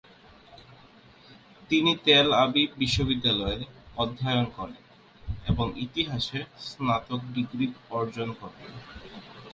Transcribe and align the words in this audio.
তিনি 1.69 1.91
Tel 2.05 2.27
Aviv 2.43 2.69
বিশ্ববিদ্যালয়ে 2.81 3.59
অধ্যয়ন 3.97 4.45
করেন 4.57 4.83
এবং 5.51 5.65
ইতিহাসে 5.85 6.39
স্নাতক 6.67 7.21
ডিগ্রী 7.35 7.65
অর্জন 7.97 8.29
করেন। 8.41 8.71